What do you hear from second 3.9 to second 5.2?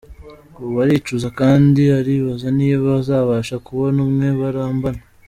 umwe barambana.